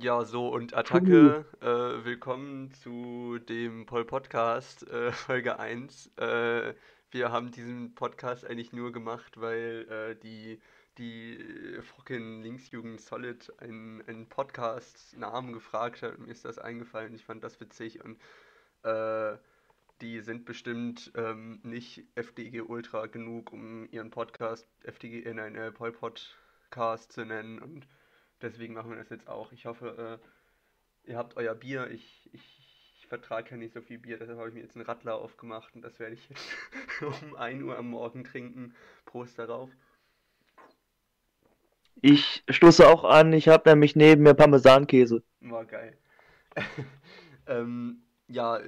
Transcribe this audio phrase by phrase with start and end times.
[0.00, 6.12] Ja, so und Attacke, äh, willkommen zu dem Pol Podcast, äh, Folge 1.
[6.16, 6.74] Äh,
[7.10, 10.60] wir haben diesen Podcast eigentlich nur gemacht, weil äh, die,
[10.98, 16.16] die fucking Linksjugend Solid einen, einen Podcast-Namen gefragt hat.
[16.18, 18.20] Mir ist das eingefallen, ich fand das witzig und
[18.84, 19.36] äh,
[20.00, 25.90] die sind bestimmt ähm, nicht FDG Ultra genug, um ihren Podcast FDG in einen Pol
[25.90, 27.88] Podcast zu nennen und
[28.42, 29.52] deswegen machen wir das jetzt auch.
[29.52, 30.20] Ich hoffe,
[31.06, 31.90] äh, ihr habt euer Bier.
[31.90, 34.84] Ich, ich, ich vertrage ja nicht so viel Bier, deshalb habe ich mir jetzt einen
[34.84, 38.74] Radler aufgemacht und das werde ich jetzt um 1 Uhr am Morgen trinken.
[39.04, 39.70] Prost darauf.
[42.00, 45.22] Ich stoße auch an, ich habe nämlich neben mir Parmesankäse.
[45.40, 45.96] War geil.
[47.46, 48.60] ähm, ja,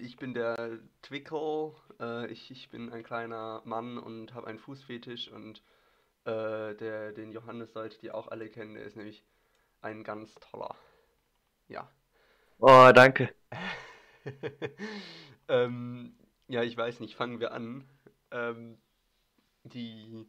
[0.00, 1.72] ich bin der Twickle.
[1.98, 5.62] Äh, ich, ich bin ein kleiner Mann und habe einen Fußfetisch und
[6.24, 9.24] äh, der, den Johannes solltet ihr auch alle kennen, der ist nämlich
[9.80, 10.76] ein ganz toller.
[11.68, 11.90] Ja.
[12.58, 13.34] Oh, danke.
[15.48, 16.14] ähm,
[16.48, 17.88] ja, ich weiß nicht, fangen wir an.
[18.30, 18.78] Ähm,
[19.64, 20.28] die,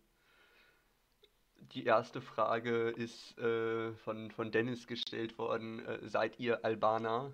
[1.57, 5.85] die erste Frage ist äh, von, von Dennis gestellt worden.
[5.85, 7.31] Äh, seid ihr Albaner?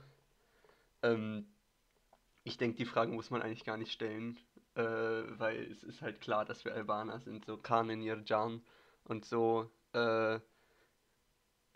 [1.02, 1.47] Ähm,
[2.44, 4.39] ich denke, die Frage muss man eigentlich gar nicht stellen
[4.75, 8.62] äh, weil es ist halt klar, dass wir Albaner sind, so Kanen Yerjan
[9.03, 9.70] und so.
[9.94, 10.39] Äh,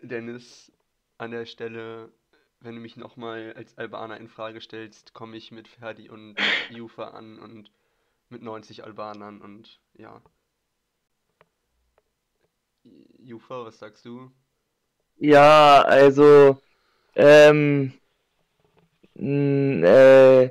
[0.00, 0.72] Dennis,
[1.18, 2.12] an der Stelle,
[2.60, 6.36] wenn du mich nochmal als Albaner in Frage stellst, komme ich mit Ferdi und
[6.70, 7.70] Jufa an und
[8.28, 10.20] mit 90 Albanern und ja.
[13.18, 14.30] Jufa, was sagst du?
[15.16, 16.60] Ja, also,
[17.14, 17.92] ähm,
[19.14, 20.50] äh,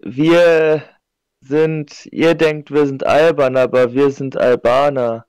[0.00, 0.95] wir
[1.40, 5.26] sind, ihr denkt, wir sind albern, aber wir sind Albaner.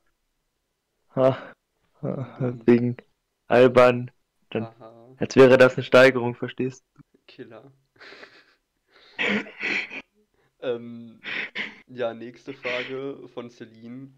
[1.15, 1.37] Ha,
[2.01, 2.97] ha, wegen
[3.47, 4.11] albern.
[4.49, 5.15] Dann, Aha.
[5.17, 7.01] als wäre das eine Steigerung, verstehst du?
[7.27, 7.71] Killer.
[10.61, 11.19] ähm,
[11.87, 14.13] ja, nächste Frage von Celine.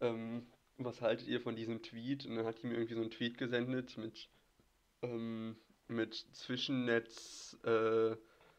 [0.00, 0.46] Ähm,
[0.78, 2.26] was haltet ihr von diesem Tweet?
[2.26, 4.28] Und dann hat die mir irgendwie so einen Tweet gesendet mit,
[5.02, 5.56] ähm,
[5.88, 8.16] mit Zwischennetz, äh,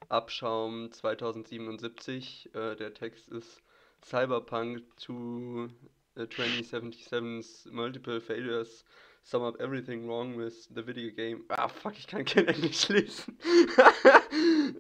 [0.10, 2.50] Abschaum 2077.
[2.54, 3.62] Äh, der Text ist
[4.04, 5.70] Cyberpunk to
[6.18, 8.84] uh, 2077's multiple failures
[9.24, 11.46] sum up everything wrong with the video game.
[11.50, 13.38] Ah, fuck, ich kann kein Englisch lesen.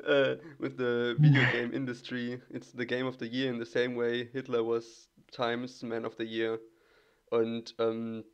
[0.05, 2.41] uh, with the video game industry.
[2.49, 6.15] It's the game of the year in the same way Hitler was Times Man of
[6.17, 6.59] the Year.
[7.31, 8.25] Und ähm,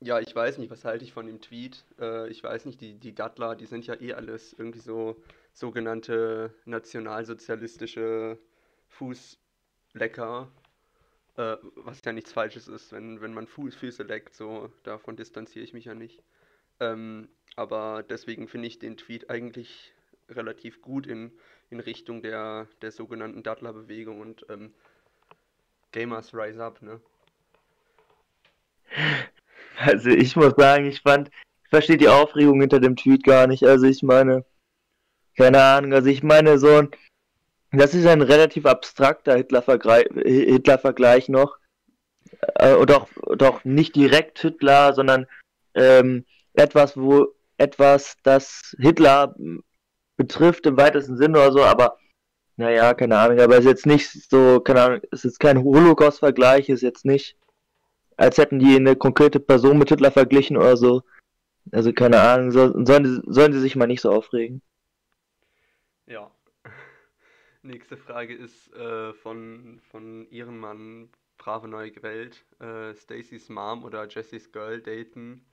[0.00, 1.84] ja, ich weiß nicht, was halte ich von dem Tweet.
[2.00, 5.16] Äh, ich weiß nicht, die, die Dattler, die sind ja eh alles irgendwie so
[5.52, 8.38] sogenannte nationalsozialistische
[8.88, 10.48] Fußlecker,
[11.36, 15.64] äh, was ja nichts Falsches ist, wenn, wenn man Fuß, Füße leckt, so davon distanziere
[15.64, 16.22] ich mich ja nicht.
[16.80, 19.92] Ähm, aber deswegen finde ich den Tweet eigentlich
[20.28, 21.32] relativ gut in,
[21.70, 24.72] in Richtung der, der sogenannten Dattler-Bewegung und ähm,
[25.92, 27.00] Gamers Rise Up, ne?
[29.78, 31.30] Also ich muss sagen, ich fand,
[31.64, 33.64] ich verstehe die Aufregung hinter dem Tweet gar nicht.
[33.64, 34.44] Also ich meine,
[35.40, 36.82] keine Ahnung, also ich meine so,
[37.72, 40.80] das ist ein relativ abstrakter Hitler-Vergleich Hitler
[41.28, 41.56] noch.
[42.56, 45.26] Äh, auch, doch nicht direkt Hitler, sondern
[45.74, 49.34] ähm, etwas, wo etwas, das Hitler
[50.16, 51.96] betrifft im weitesten Sinne oder so, aber
[52.56, 56.68] naja, keine Ahnung, aber es ist jetzt nicht so, keine Ahnung, es ist kein Holocaust-Vergleich,
[56.68, 57.36] ist jetzt nicht,
[58.18, 61.02] als hätten die eine konkrete Person mit Hitler verglichen oder so.
[61.72, 64.60] Also keine Ahnung, so, sollen, sollen sie sich mal nicht so aufregen.
[66.10, 66.28] Ja.
[67.62, 72.44] Nächste Frage ist äh, von, von ihrem Mann Brave Neue Welt.
[72.58, 75.46] Äh, Stacys Mom oder Jessys Girl daten.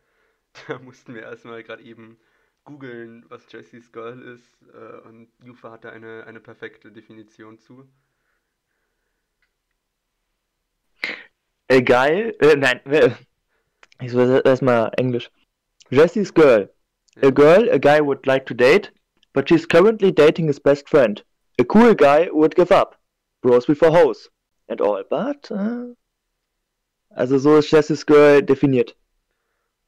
[0.67, 2.17] Da mussten wir erstmal gerade eben
[2.63, 4.57] googeln, was Jessys Girl ist.
[4.73, 7.87] Äh, und Jufa hatte eine, eine perfekte Definition zu.
[11.67, 12.35] Äh, geil.
[12.41, 13.11] Nein, äh,
[14.01, 15.29] ich soll erstmal Englisch.
[15.91, 16.73] Jessys Girl.
[17.21, 18.91] A girl a guy would like to date
[19.37, 21.21] but she's currently dating his best friend.
[21.59, 22.95] A cool guy would give up.
[23.43, 24.29] Bros before hoes.
[24.67, 25.51] And all, but...
[25.51, 25.93] Uh...
[27.11, 28.95] Also so ist Jessie's Girl definiert.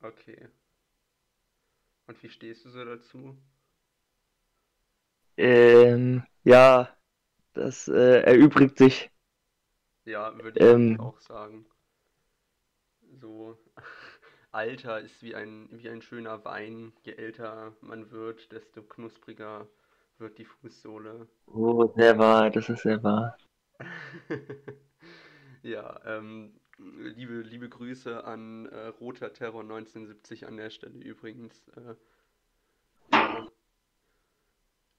[0.03, 0.45] Okay.
[2.05, 3.35] Und wie stehst du so dazu?
[5.35, 6.95] Ähm, ja,
[7.53, 9.09] das äh, erübrigt sich.
[10.05, 11.65] Ja, würde ich ähm, auch sagen.
[13.19, 13.57] So,
[14.51, 16.93] Alter ist wie ein, wie ein schöner Wein.
[17.03, 19.67] Je älter man wird, desto knuspriger
[20.17, 21.27] wird die Fußsohle.
[21.47, 23.37] Oh, sehr wahr, das ist sehr wahr.
[25.63, 31.67] ja, ähm, liebe, liebe Grüße an äh, Roter Terror 1970 an der Stelle übrigens.
[31.69, 31.95] Äh,
[33.13, 33.47] ja.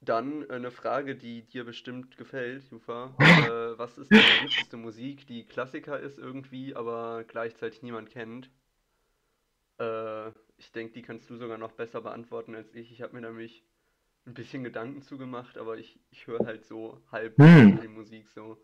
[0.01, 3.15] Dann äh, eine Frage, die dir bestimmt gefällt, Jufa.
[3.21, 8.51] Äh, was ist deine liebste Musik, die Klassiker ist irgendwie, aber gleichzeitig niemand kennt?
[9.81, 10.29] Äh,
[10.59, 12.93] ich denke, die kannst du sogar noch besser beantworten als ich.
[12.93, 13.65] Ich habe mir nämlich
[14.27, 17.81] ein bisschen Gedanken zugemacht, aber ich, ich höre halt so halb Hm.
[17.83, 18.59] die Musik so.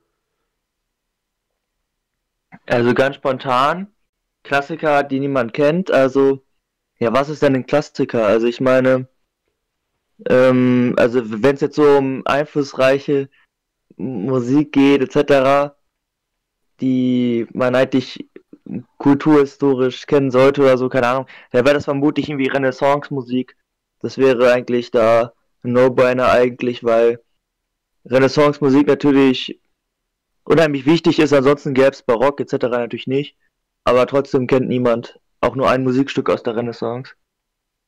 [2.67, 3.89] Also ganz spontan,
[4.43, 5.91] Klassiker, die niemand kennt.
[5.91, 6.45] Also,
[6.99, 8.27] ja, was ist denn ein Klassiker?
[8.27, 9.09] Also ich meine,
[10.29, 13.29] ähm, also wenn es jetzt so um einflussreiche
[13.97, 15.75] Musik geht, etc.,
[16.81, 18.29] die man eigentlich
[18.99, 23.57] kulturhistorisch kennen sollte oder so, keine Ahnung, dann wäre das vermutlich irgendwie Renaissance-Musik.
[24.01, 25.33] Das wäre eigentlich da
[25.63, 27.21] ein No-Brainer eigentlich, weil
[28.05, 29.61] Renaissance-Musik natürlich
[30.45, 32.53] unheimlich wichtig ist, ansonsten gäbe es Barock etc.
[32.65, 33.37] natürlich nicht.
[33.85, 37.15] Aber trotzdem kennt niemand auch nur ein Musikstück aus der Renaissance.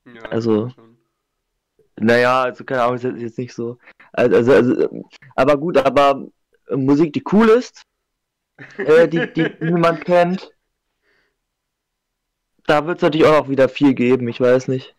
[0.05, 0.71] Ja, Also,
[1.97, 3.79] naja, also keine Ahnung, ist jetzt nicht so.
[4.13, 5.05] Also, also, also
[5.35, 6.27] aber gut, aber
[6.71, 7.83] Musik, die cool ist,
[8.77, 10.53] äh, die, die niemand kennt,
[12.69, 14.95] da wird es natürlich auch noch wieder viel geben, ich weiß nicht.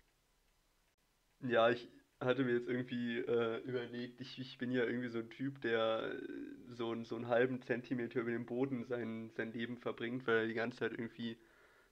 [1.41, 1.87] Ja, ich
[2.19, 6.11] hatte mir jetzt irgendwie äh, überlegt, ich, ich bin ja irgendwie so ein Typ, der
[6.13, 10.37] äh, so, einen- so einen halben Zentimeter über dem Boden sein, sein Leben verbringt, weil
[10.39, 11.37] er die ganze Zeit irgendwie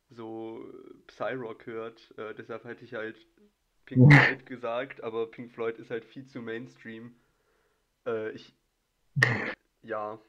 [0.10, 2.14] so äh, Psy-Rock hört.
[2.18, 3.18] Äh, deshalb hätte ich halt
[3.86, 7.16] Pink Floyd gesagt, aber Pink Floyd ist halt viel zu Mainstream.
[8.08, 8.56] Äh, ich,
[9.82, 10.20] ja,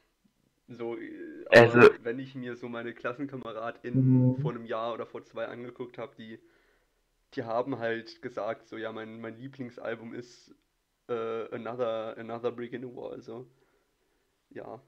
[0.69, 4.57] so, äh, Also, wenn ich mir so meine KlassenkameradInnen vor mhm.
[4.57, 6.39] einem Jahr oder vor zwei angeguckt habe, die
[7.35, 10.53] die haben halt gesagt, so ja, mein, mein Lieblingsalbum ist
[11.07, 13.45] äh, Another, Another Brick in the Wall, so.
[14.49, 14.81] Ja.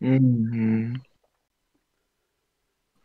[0.00, 1.00] Mhm.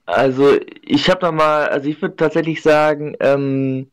[0.06, 3.90] Also, ich habe noch mal, also ich würde tatsächlich sagen, ähm,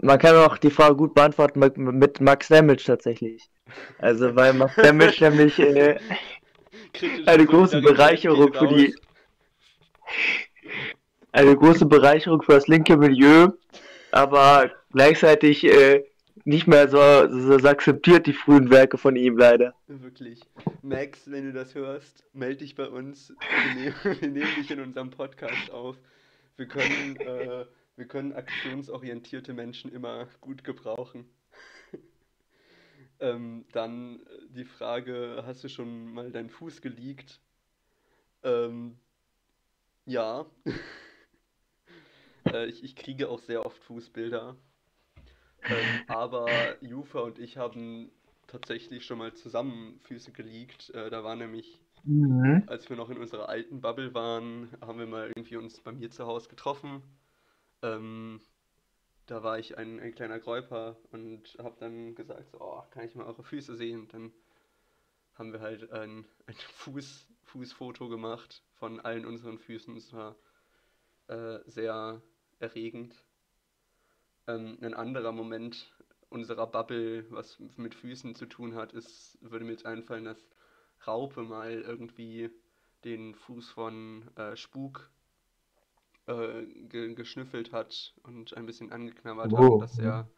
[0.00, 3.50] man kann auch die Frage gut beantworten mit, mit Max Damage tatsächlich.
[3.98, 5.98] Also, weil Max Damage nämlich äh,
[7.26, 8.94] eine große Bereicherung für die,
[11.32, 13.48] eine große Bereicherung für das linke Milieu,
[14.10, 16.04] aber gleichzeitig äh,
[16.44, 16.98] nicht mehr so,
[17.28, 19.74] so, so akzeptiert die frühen Werke von ihm leider.
[19.86, 20.40] Wirklich.
[20.82, 23.34] Max, wenn du das hörst, melde dich bei uns.
[23.74, 25.96] Wir nehmen, wir nehmen dich in unserem Podcast auf.
[26.56, 27.66] Wir können, äh,
[27.96, 31.28] wir können aktionsorientierte Menschen immer gut gebrauchen.
[33.20, 37.40] Ähm, dann äh, die Frage, hast du schon mal deinen Fuß geleakt?
[38.42, 38.98] Ähm,
[40.06, 40.46] ja.
[42.52, 44.56] Äh, ich, ich kriege auch sehr oft Fußbilder.
[45.68, 48.10] Ähm, aber Jufa und ich haben
[48.46, 50.90] tatsächlich schon mal zusammen Füße geleakt.
[50.90, 52.62] Äh, da war nämlich, Mhm.
[52.66, 56.10] als wir noch in unserer alten Bubble waren, haben wir mal irgendwie uns bei mir
[56.10, 57.02] zu Hause getroffen.
[57.82, 58.40] Ähm,
[59.28, 63.14] da war ich ein, ein kleiner Gräuper und habe dann gesagt, so, oh, kann ich
[63.14, 64.00] mal eure Füße sehen?
[64.00, 64.32] Und dann
[65.34, 69.96] haben wir halt ein, ein Fuß, Fußfoto gemacht von allen unseren Füßen.
[69.96, 70.36] Es war
[71.28, 72.22] äh, sehr
[72.58, 73.14] erregend.
[74.46, 75.94] Ähm, ein anderer Moment
[76.30, 80.48] unserer Bubble, was mit Füßen zu tun hat, ist, würde mir jetzt einfallen, dass
[81.06, 82.50] Raupe mal irgendwie
[83.04, 85.10] den Fuß von äh, Spuk
[86.28, 89.96] äh, ge geschnüffelt hat und ein bisschen angeknabbert hat und das Oh.
[89.96, 90.28] sehr,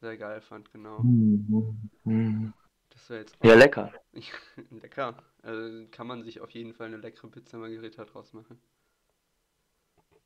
[0.00, 1.00] sehr geil fand, genau.
[1.00, 1.90] Mhm.
[2.04, 2.52] Mhm.
[2.90, 3.92] Das wäre jetzt Ja, lecker.
[4.70, 5.16] lecker.
[5.42, 8.60] Also kann man sich auf jeden Fall eine leckere Pizza Margherita draus machen.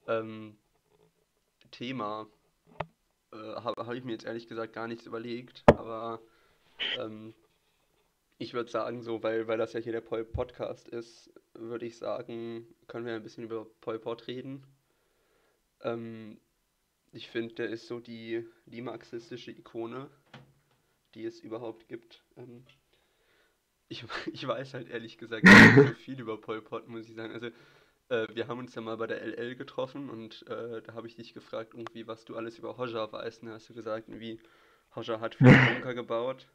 [0.09, 0.57] Ähm,
[1.71, 2.26] Thema
[3.33, 6.21] äh, habe hab ich mir jetzt ehrlich gesagt gar nichts überlegt, aber
[6.99, 7.35] ähm,
[8.38, 11.97] ich würde sagen, so, weil, weil das ja hier der Pol Podcast ist, würde ich
[11.99, 14.64] sagen, können wir ein bisschen über Pol Pot reden.
[15.83, 16.39] Ähm,
[17.12, 20.11] ich finde, der ist so die, die marxistische Ikone,
[21.15, 22.25] die es überhaupt gibt.
[22.37, 22.65] Ähm,
[23.89, 27.33] ich, ich weiß halt ehrlich gesagt nicht so viel über Pol Pot, muss ich sagen.
[27.33, 27.49] Also,
[28.09, 31.17] äh, wir haben uns ja mal bei der LL getroffen und äh, da habe ich
[31.17, 33.43] dich gefragt, irgendwie, was du alles über Hoxha weißt.
[33.43, 34.41] Und da hast du gesagt, irgendwie,
[34.97, 36.49] Hoxha hat viele Bunker gebaut.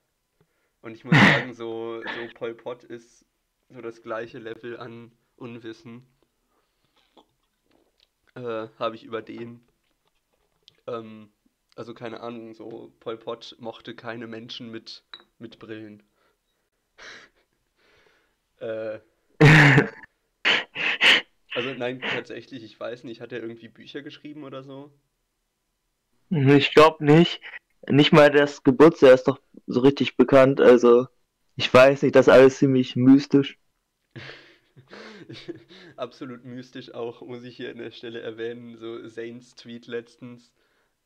[0.82, 3.26] Und ich muss sagen, so, so Pol Pot ist
[3.70, 6.08] so das gleiche Level an Unwissen,
[8.38, 9.62] äh, habe ich über den.
[10.86, 11.30] Ähm,
[11.76, 15.04] also keine Ahnung, so Pol Pot mochte keine Menschen mit,
[15.40, 16.04] mit Brillen.
[18.60, 19.02] Äh,
[21.54, 24.92] also nein, tatsächlich, ich weiß nicht, hat er irgendwie Bücher geschrieben oder so?
[26.32, 27.40] Ich glaube nicht.
[27.88, 30.60] Nicht mal das Geburtsjahr ist doch so richtig bekannt.
[30.60, 31.06] Also,
[31.56, 33.60] ich weiß nicht, das ist alles ziemlich mystisch.
[35.96, 40.54] absolut mystisch auch, muss ich hier an der Stelle erwähnen, so Zanes Tweet letztens,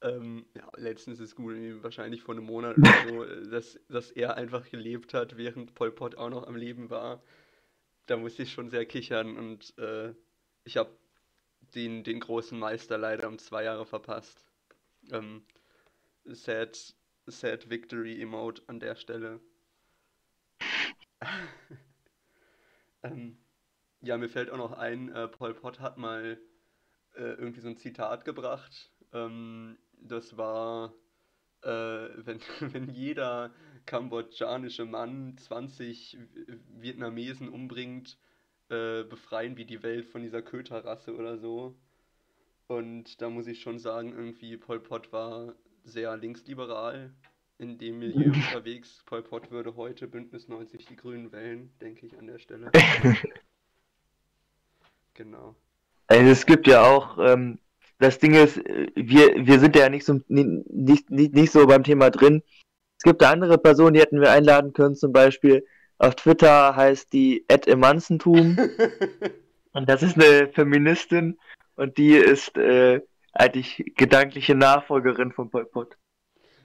[0.02, 4.70] ähm, ja, letztens ist gut, wahrscheinlich vor einem Monat oder so, dass, dass er einfach
[4.70, 7.22] gelebt hat, während Pol Pot auch noch am Leben war.
[8.08, 10.14] Da musste ich schon sehr kichern und äh,
[10.64, 10.92] ich habe
[11.76, 14.46] den, den großen Meister leider um zwei Jahre verpasst.
[15.12, 15.44] Ähm,
[16.26, 16.96] sad,
[17.28, 19.40] sad Victory Emote an der Stelle.
[23.04, 23.38] ähm,
[24.02, 26.40] ja, mir fällt auch noch ein, äh, Pol Pot hat mal
[27.16, 28.92] äh, irgendwie so ein Zitat gebracht.
[29.14, 30.94] Ähm, das war,
[31.64, 31.68] äh,
[32.26, 33.54] wenn, wenn jeder
[33.86, 36.18] kambodschanische Mann 20
[36.80, 38.18] Vietnamesen umbringt,
[38.70, 41.76] äh, befreien wir die Welt von dieser Köterrasse oder so.
[42.68, 47.14] Und da muss ich schon sagen, irgendwie Pol Pot war sehr linksliberal
[47.58, 49.04] in dem Milieu unterwegs.
[49.06, 52.72] Pol Pot würde heute Bündnis 90 die Grünen wählen, denke ich an der Stelle.
[55.14, 55.56] genau.
[56.08, 57.60] Also es gibt ja auch, ähm,
[58.00, 62.10] das Ding ist, wir, wir sind ja nicht so, nicht, nicht, nicht so beim Thema
[62.10, 62.44] drin.
[62.98, 65.66] Es gibt andere Personen, die hätten wir einladen können, zum Beispiel
[66.02, 68.58] auf Twitter heißt die Ed Emanzentum.
[69.74, 71.38] und das ist eine Feministin
[71.76, 73.02] und die ist äh,
[73.34, 75.98] eigentlich gedankliche Nachfolgerin von Pol Pot.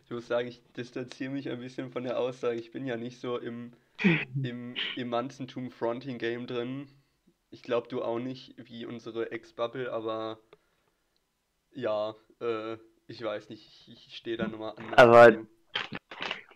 [0.05, 2.59] Ich muss sagen, ich distanziere mich ein bisschen von der Aussage.
[2.59, 3.73] Ich bin ja nicht so im,
[4.43, 6.89] im Emanzentum-Fronting-Game drin.
[7.51, 10.39] Ich glaube, du auch nicht, wie unsere Ex-Bubble, aber
[11.73, 12.77] ja, äh,
[13.07, 14.95] ich weiß nicht, ich, ich stehe da nochmal an.
[14.95, 15.47] Aber,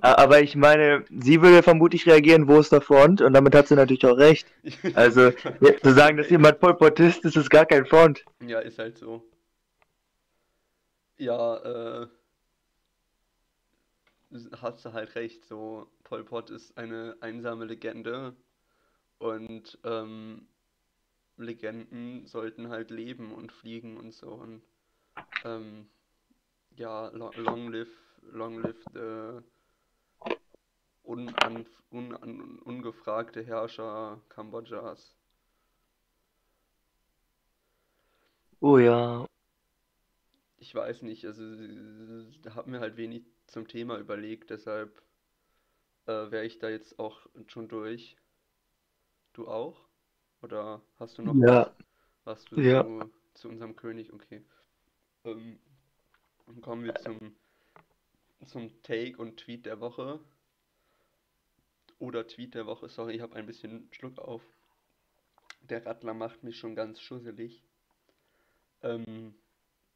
[0.00, 3.20] aber ich meine, sie würde vermutlich reagieren, wo ist der Front?
[3.20, 4.46] Und damit hat sie natürlich auch recht.
[4.94, 8.24] Also, zu sagen, dass jemand Polpotist ist, ist gar kein Front.
[8.44, 9.22] Ja, ist halt so.
[11.18, 12.06] Ja, äh,
[14.60, 18.34] hast du halt recht, so Pol Pot ist eine einsame Legende
[19.18, 20.46] und ähm,
[21.40, 24.62] Legenden sollten halt leben und fliegen und so und
[25.44, 25.88] ähm,
[26.76, 27.88] ja, long, long live,
[28.22, 29.42] long live the
[31.02, 35.16] unan, un, ungefragte Herrscher Kambodschas.
[38.60, 39.26] Oh ja.
[40.58, 41.42] Ich weiß nicht, also
[42.54, 45.02] habe mir halt wenig zum Thema überlegt, deshalb
[46.06, 48.16] äh, wäre ich da jetzt auch schon durch.
[49.32, 49.89] Du auch?
[50.42, 51.72] Oder hast du noch ja.
[52.24, 52.82] was, was du ja.
[52.84, 54.12] zu, zu unserem König?
[54.12, 54.42] Okay.
[55.24, 55.58] Ähm,
[56.46, 57.36] dann kommen wir zum,
[58.46, 60.20] zum Take und Tweet der Woche.
[61.98, 64.42] Oder Tweet der Woche, sorry, ich habe ein bisschen Schluck auf.
[65.62, 67.62] Der Rattler macht mich schon ganz schusselig.
[68.82, 69.34] Ähm,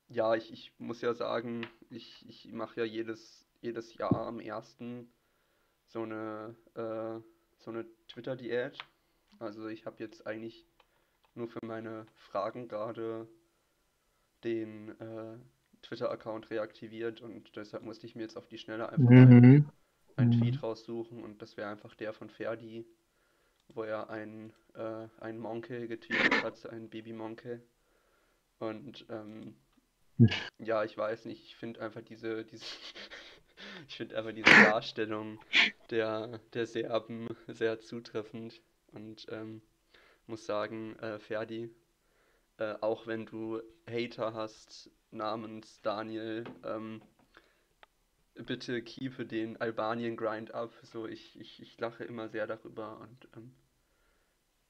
[0.08, 5.10] ja, ich, ich muss ja sagen, ich, ich mache ja jedes, jedes Jahr am ersten
[5.88, 7.20] so eine, äh,
[7.58, 8.76] so eine Twitter-Diät.
[9.38, 10.66] Also ich habe jetzt eigentlich
[11.34, 13.28] nur für meine Fragen gerade
[14.44, 15.38] den äh,
[15.82, 19.70] Twitter-Account reaktiviert und deshalb musste ich mir jetzt auf die Schnelle einfach mhm.
[20.16, 22.86] einen, Tweet raussuchen und das wäre einfach der von Ferdi,
[23.68, 27.60] wo er ein, äh, ein Monkey getweetet hat, ein Baby-Monkey.
[28.58, 29.56] Und ähm,
[30.58, 32.64] ja, ich weiß nicht, ich finde einfach diese, diese
[33.88, 35.40] ich finde einfach diese Darstellung
[35.90, 38.62] der, der Serben sehr zutreffend
[38.94, 39.62] und ähm,
[40.26, 41.70] muss sagen, äh, Ferdi,
[42.58, 47.02] äh, auch wenn du Hater hast namens Daniel, ähm,
[48.34, 50.72] bitte keepe den Albanien Grind up.
[50.82, 53.54] So, ich, ich, ich lache immer sehr darüber und ähm,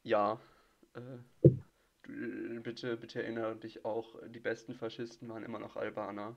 [0.03, 0.39] ja,
[0.95, 1.49] äh,
[2.03, 6.37] du, bitte, bitte erinnere dich auch, die besten Faschisten waren immer noch Albaner.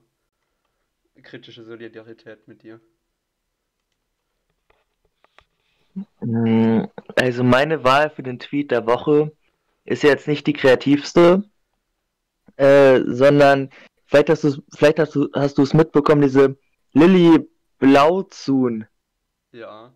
[1.21, 2.79] Kritische Solidarität mit dir.
[7.15, 9.31] Also meine Wahl für den Tweet der Woche
[9.85, 11.43] ist jetzt nicht die kreativste,
[12.57, 13.69] äh, sondern
[14.05, 16.57] vielleicht hast du vielleicht hast du hast du es mitbekommen, diese
[16.93, 17.47] Lilly
[17.79, 18.85] Blauzun.
[19.51, 19.93] Ja.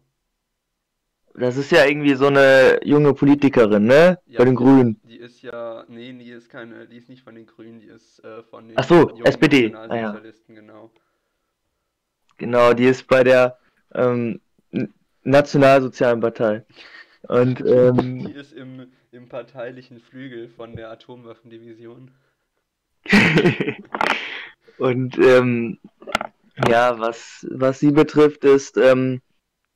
[1.34, 4.20] Das ist ja irgendwie so eine junge Politikerin, ne?
[4.26, 5.02] Ja, Bei den die, Grünen.
[5.04, 8.20] Die ist ja, nee, die ist keine, die ist nicht von den Grünen, die ist
[8.24, 9.74] äh, von den Ach so, SPD.
[9.74, 10.22] Ah, ja.
[10.48, 10.92] Genau.
[12.38, 13.58] Genau, die ist bei der
[13.94, 14.42] ähm,
[15.24, 16.66] Nationalsozialen Partei.
[17.28, 22.12] Und ähm, Die ist im, im parteilichen Flügel von der Atomwaffendivision.
[24.78, 25.80] und ähm,
[26.68, 29.22] ja, was, was sie betrifft, ist, ähm,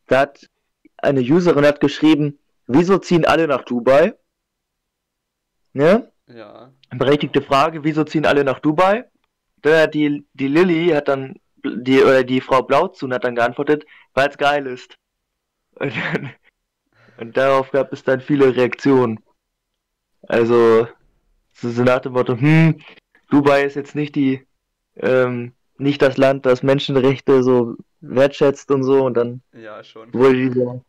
[0.07, 0.49] da hat
[0.97, 4.15] eine Userin hat geschrieben, wieso ziehen alle nach Dubai?
[5.73, 6.11] Ne?
[6.27, 6.71] Ja.
[6.91, 9.05] Berechtigte Frage, wieso ziehen alle nach Dubai?
[9.61, 13.85] Dann hat die, die Lilly hat dann, die, oder die Frau Blauzun hat dann geantwortet,
[14.13, 14.97] weil es geil ist.
[15.75, 16.32] Und, dann,
[17.17, 19.20] und darauf gab es dann viele Reaktionen.
[20.27, 20.88] Also,
[21.53, 22.79] so nach dem Motto, hm,
[23.29, 24.46] Dubai ist jetzt nicht die,
[24.98, 30.12] ähm, nicht das Land, das Menschenrechte so wertschätzt und so und dann Ja, schon.
[30.13, 30.82] wurde dieser,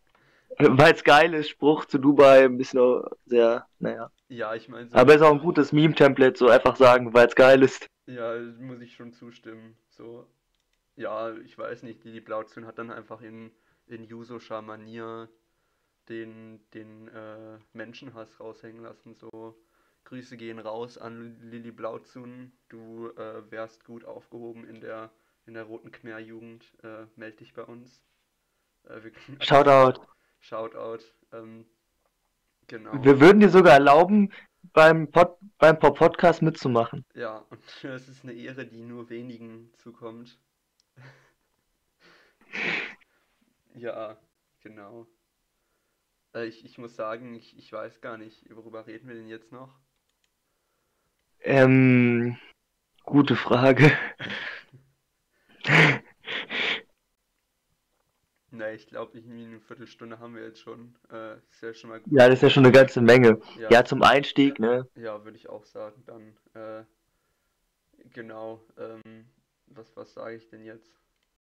[0.58, 4.10] weil es geil ist, Spruch zu Dubai ein bisschen sehr, naja.
[4.28, 7.34] Ja, ich meine, so, Aber ist auch ein gutes Meme-Template, so einfach sagen, weil es
[7.34, 7.86] geil ist.
[8.06, 9.76] ja, muss ich schon zustimmen.
[9.90, 10.26] So,
[10.96, 13.50] ja, ich weiß nicht, Lili Blauzun hat dann einfach in,
[13.86, 15.28] in Yusosha Manier
[16.08, 19.14] den, den äh, Menschenhass raushängen lassen.
[19.14, 19.56] So,
[20.04, 22.52] Grüße gehen raus an Lili Blauzun.
[22.68, 25.10] Du äh, wärst gut aufgehoben in der,
[25.46, 26.64] in der Roten Khmer-Jugend.
[26.82, 28.02] Äh, meld dich bei uns.
[28.84, 30.00] Äh, wir, Shoutout.
[30.38, 31.04] Shoutout.
[31.32, 31.66] Ähm,
[32.68, 32.92] genau.
[33.02, 34.32] Wir würden dir sogar erlauben,
[34.72, 37.04] beim, Pod, beim Podcast mitzumachen.
[37.14, 40.38] Ja, und es ist eine Ehre, die nur wenigen zukommt.
[43.86, 44.16] Ja,
[44.62, 45.06] genau.
[46.34, 49.52] Äh, ich, ich muss sagen, ich, ich weiß gar nicht, worüber reden wir denn jetzt
[49.52, 49.78] noch?
[51.44, 52.36] Ähm,
[53.04, 53.92] gute Frage.
[58.50, 60.96] Na, ich glaube, eine Viertelstunde haben wir jetzt schon.
[61.12, 62.12] Äh, ist ja schon mal gut.
[62.12, 63.38] Ja, das ist ja schon eine ganze Menge.
[63.60, 64.88] Ja, Ja, zum Einstieg, ne?
[64.96, 66.02] ja, würde ich auch sagen.
[66.06, 66.84] Dann, äh,
[68.12, 68.60] genau.
[68.78, 69.28] Ähm,
[69.68, 70.92] was, was sage ich denn jetzt?